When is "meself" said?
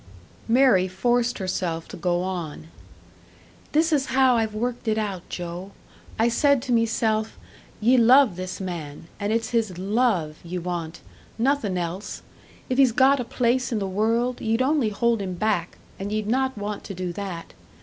6.71-7.37